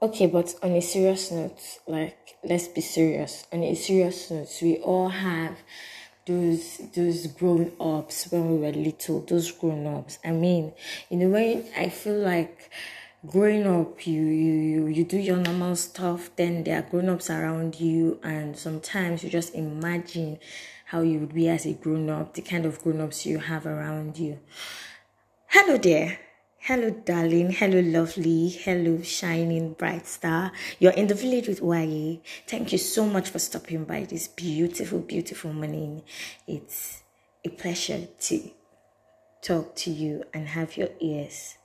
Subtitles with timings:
[0.00, 3.44] Okay, but on a serious note, like let's be serious.
[3.52, 5.56] On a serious note, we all have
[6.24, 10.20] those those grown ups when we were little, those grown ups.
[10.24, 10.72] I mean,
[11.10, 12.70] in a way I feel like
[13.26, 17.28] growing up you, you you you do your normal stuff, then there are grown ups
[17.28, 20.38] around you and sometimes you just imagine
[20.84, 23.66] how you would be as a grown up, the kind of grown ups you have
[23.66, 24.38] around you.
[25.48, 26.27] Hello there.
[26.68, 27.50] Hello, darling.
[27.50, 28.50] Hello, lovely.
[28.50, 30.52] Hello, shining bright star.
[30.78, 32.18] You're in the village with YA.
[32.46, 36.02] Thank you so much for stopping by this beautiful, beautiful morning.
[36.46, 37.02] It's
[37.42, 38.50] a pleasure to
[39.40, 41.56] talk to you and have your ears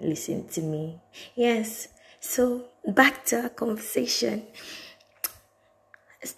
[0.00, 0.98] listen to me.
[1.36, 1.86] Yes,
[2.18, 4.42] so back to our conversation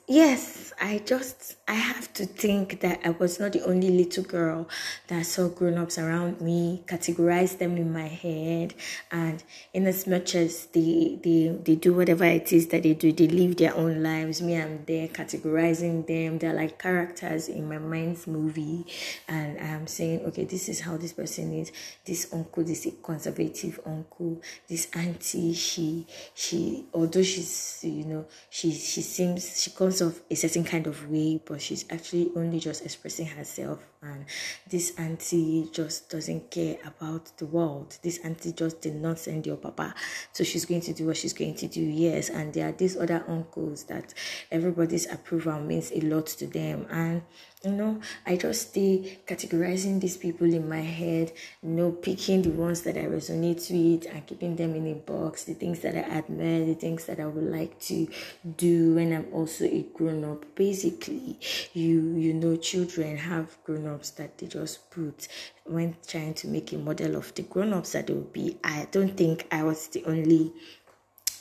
[0.07, 4.69] yes, I just I have to think that I was not the only little girl
[5.09, 8.75] that saw grown-ups around me, categorize them in my head,
[9.11, 9.43] and
[9.75, 13.27] in as much as they they they do whatever it is that they do, they
[13.27, 14.41] live their own lives.
[14.41, 16.39] Me, I'm there categorizing them.
[16.39, 18.87] They're like characters in my mind's movie,
[19.27, 21.73] and I'm saying, okay, this is how this person is.
[22.05, 24.41] This uncle, this conservative uncle.
[24.69, 30.35] This auntie, she she although she's you know she she seems she comes off a
[30.35, 33.81] certain kind of way, but she's actually only just expressing herself.
[34.03, 34.25] And
[34.69, 37.99] this auntie just doesn't care about the world.
[38.03, 39.95] This auntie just did not send your papa,
[40.33, 41.81] so she's going to do what she's going to do.
[41.81, 44.13] Yes, and there are these other uncles that
[44.51, 47.23] everybody's approval means a lot to them, and
[47.65, 52.51] you know i just stay categorizing these people in my head you know picking the
[52.51, 56.01] ones that i resonate with and keeping them in a box the things that i
[56.01, 58.09] admire the things that i would like to
[58.57, 61.39] do when i'm also a grown-up basically
[61.73, 65.29] you you know children have grown-ups that they just put
[65.65, 69.17] when trying to make a model of the grown-ups that they will be i don't
[69.17, 70.53] think i was the only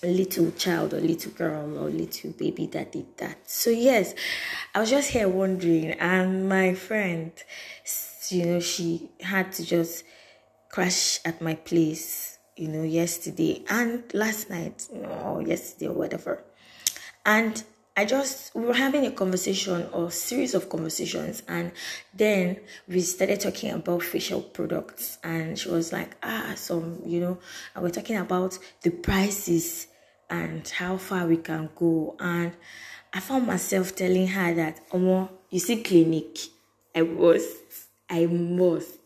[0.04, 3.38] little child or little girl or little baby that did that.
[3.50, 4.14] So yes,
[4.74, 7.32] I was just here wondering, and my friend,
[8.30, 10.04] you know, she had to just
[10.70, 16.44] crash at my place, you know, yesterday and last night, or yesterday or whatever.
[17.26, 17.64] And
[17.96, 21.72] I just we were having a conversation or series of conversations and
[22.14, 27.38] then we started talking about facial products and she was like ah some you know
[27.76, 29.88] and we're talking about the prices
[30.32, 32.16] and how far we can go.
[32.20, 32.54] And
[33.14, 36.40] I found myself telling her that, Omo, you see, Clinique,
[36.96, 37.58] I must,
[38.10, 38.98] I must.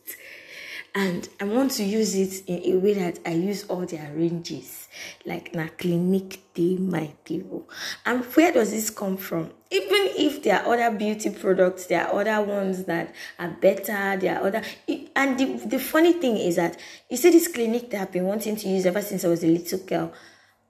[0.97, 4.87] And I want to use it in a way that I use all their ranges,
[5.25, 7.69] like na Clinique they my people.
[8.05, 9.51] And where does this come from?
[9.69, 14.39] Even if there are other beauty products, there are other ones that are better, there
[14.39, 14.61] are other
[15.17, 16.79] and the, the funny thing is that
[17.09, 19.47] you see this Clinique that I've been wanting to use ever since I was a
[19.47, 20.13] little girl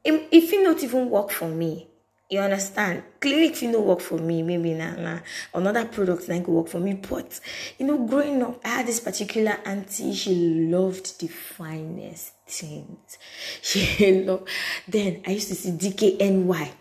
[0.05, 1.87] it, it not even work for me
[2.29, 5.19] you understand Clinique fit no work for me maybe na na
[5.53, 7.39] another product na go work for me but
[7.77, 10.33] you know growing up i had this particular auntie she
[10.69, 13.17] loved the finest things
[13.61, 14.47] she loved
[14.87, 16.71] then i used to see dkny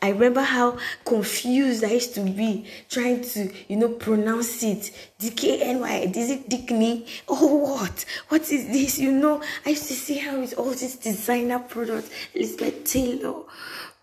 [0.00, 4.90] I remember how confused I used to be trying to, you know, pronounce it.
[5.20, 7.06] DKNY, is it Dickney?
[7.28, 8.04] Oh, what?
[8.28, 8.98] What is this?
[8.98, 13.42] You know, I used to see how it's all these designer products, Elizabeth Taylor,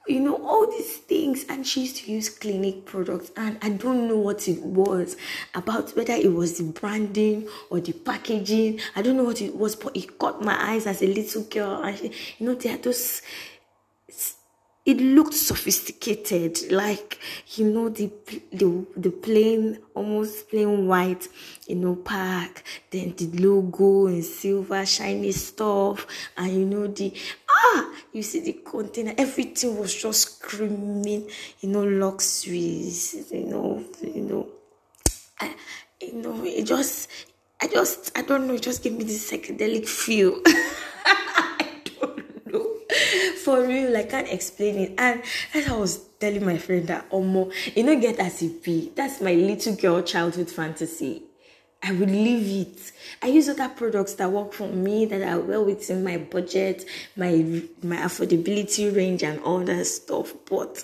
[0.10, 1.46] you know, all these things.
[1.48, 3.32] And she used to use Clinique products.
[3.38, 5.16] And I don't know what it was
[5.54, 8.80] about, whether it was the branding or the packaging.
[8.96, 11.84] I don't know what it was, but it caught my eyes as a little girl.
[11.84, 13.22] And, she, you know, there are those
[14.86, 17.20] it looked sophisticated like
[17.56, 18.10] you know the
[18.52, 21.28] the the plain almost plain white
[21.68, 26.08] you know pack then the logo in silver shiny stuff
[26.38, 27.14] and you know the
[27.50, 31.30] ah you see the container everything was just screaming
[31.60, 34.48] you know luxuries you know you know.
[35.42, 35.56] I,
[36.02, 37.10] you know it just
[37.62, 40.42] i just i don't know it just gave me this psychedelic feel
[43.50, 44.94] for real, I can't explain it.
[45.00, 45.24] And
[45.56, 48.92] as I was telling my friend that Omo, you know, get as it be.
[48.96, 51.24] That's my little girl childhood fantasy.
[51.82, 52.92] I would leave it.
[53.24, 56.86] I use other products that work for me that are well within my budget,
[57.16, 60.34] my my affordability range, and all that stuff.
[60.48, 60.84] But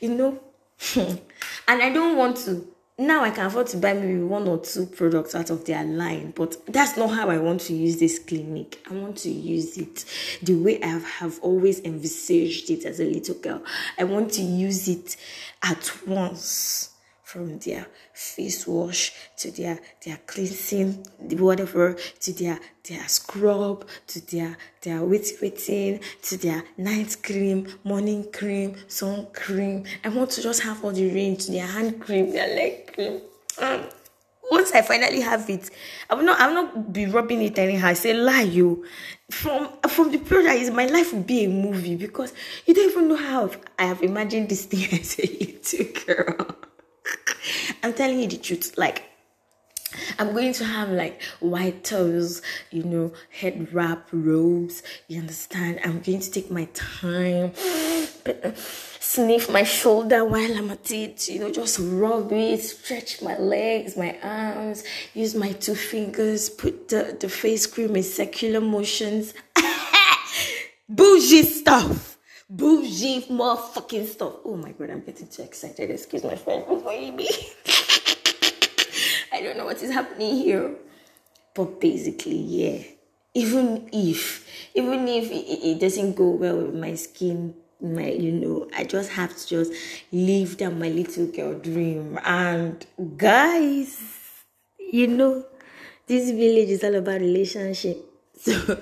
[0.00, 0.38] you know,
[0.96, 2.66] and I don't want to
[2.98, 6.32] now I can afford to buy maybe one or two products out of their line,
[6.34, 8.80] but that's not how I want to use this Clinique.
[8.90, 10.04] I want to use it
[10.42, 13.62] the way I have always envisaged it as a little girl.
[13.98, 15.16] I want to use it
[15.62, 16.95] at once
[17.36, 24.56] from their face wash to their their cleansing whatever to their their scrub to their
[24.80, 30.62] their wait waiting to their night cream morning cream sun cream i want to just
[30.62, 33.20] have all the range their hand cream their leg cream
[33.58, 33.82] um,
[34.50, 35.70] once I finally have it,
[36.08, 37.88] I will not I will not be rubbing it anyhow.
[37.88, 38.84] I say lie you.
[39.28, 42.32] From from the period my life will be a movie because
[42.64, 46.56] you don't even know how I have imagined this thing as a little girl.
[47.82, 48.74] I'm telling you the truth.
[48.76, 49.04] Like
[50.18, 54.82] I'm going to have like white toes, you know, head wrap robes.
[55.08, 55.80] You understand?
[55.84, 57.52] I'm going to take my time,
[58.26, 58.50] uh,
[59.00, 63.96] sniff my shoulder while I'm at it, you know, just rub it, stretch my legs,
[63.96, 64.84] my arms,
[65.14, 69.34] use my two fingers, put the, the face cream in circular motions.
[70.88, 72.15] Bougie stuff.
[72.48, 74.34] Bougie motherfucking stuff.
[74.44, 75.90] Oh my god, I'm getting too excited.
[75.90, 76.64] Excuse my friend.
[76.84, 77.28] Baby.
[79.32, 80.76] I don't know what is happening here.
[81.54, 82.82] But basically, yeah.
[83.34, 88.68] Even if, even if it, it doesn't go well with my skin, my, you know,
[88.74, 89.72] I just have to just
[90.12, 92.18] live down my little girl dream.
[92.24, 94.00] And guys,
[94.78, 95.44] you know,
[96.06, 97.98] this village is all about relationship.
[98.38, 98.52] So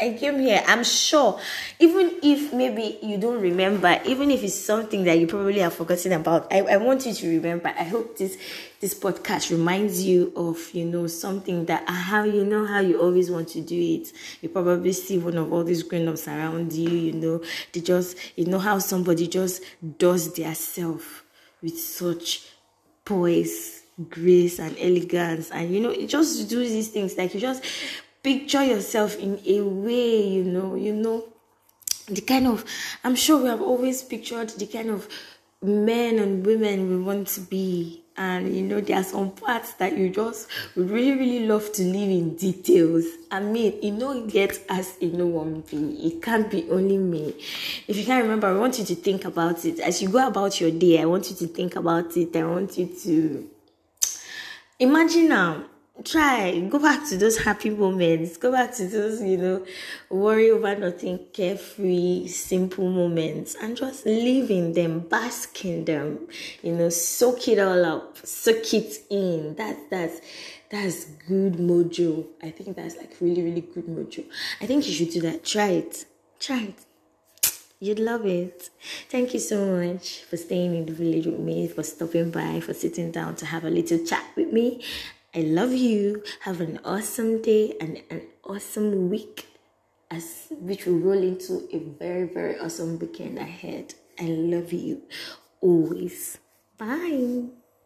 [0.00, 0.62] I came here.
[0.66, 1.40] I'm sure,
[1.78, 6.12] even if maybe you don't remember, even if it's something that you probably have forgotten
[6.12, 7.68] about, I, I want you to remember.
[7.68, 8.36] I hope this
[8.80, 13.00] this podcast reminds you of you know something that uh, how you know how you
[13.00, 14.12] always want to do it.
[14.42, 16.90] You probably see one of all these grown ups around you.
[16.90, 17.42] You know
[17.72, 19.62] they just you know how somebody just
[19.98, 21.24] does their self
[21.62, 22.48] with such
[23.04, 27.64] poise grace and elegance and you know just do these things like you just
[28.26, 31.24] picture yourself in a way, you know, you know,
[32.08, 32.64] the kind of,
[33.04, 35.08] I'm sure we have always pictured the kind of
[35.62, 38.02] men and women we want to be.
[38.16, 41.82] And you know, there are some parts that you just would really, really love to
[41.82, 43.04] live in details.
[43.30, 45.76] I mean, you know, get as you know one be.
[45.76, 47.32] It can't be only me.
[47.86, 49.78] If you can't remember, I want you to think about it.
[49.78, 52.34] As you go about your day, I want you to think about it.
[52.34, 53.50] I want you to
[54.80, 55.66] imagine now
[56.04, 56.58] try.
[56.60, 58.36] go back to those happy moments.
[58.36, 59.64] go back to those you know
[60.10, 66.28] worry over nothing carefree simple moments and just live in them bask in them
[66.62, 69.54] you know soak it all up soak it in.
[69.54, 70.20] That's that's
[70.70, 72.26] that's good mojo.
[72.42, 74.24] I think that's like really really good mojo.
[74.60, 75.44] I think you should do that.
[75.44, 76.04] Try it.
[76.40, 76.78] Try it.
[77.78, 78.70] You'd love it.
[79.10, 82.72] Thank you so much for staying in the village with me, for stopping by, for
[82.72, 84.82] sitting down to have a little chat with me.
[85.36, 86.22] I love you.
[86.40, 89.46] Have an awesome day and an awesome week
[90.10, 93.92] as which will roll into a very, very awesome weekend ahead.
[94.18, 95.02] I love you
[95.60, 96.38] always.
[96.78, 97.55] Bye.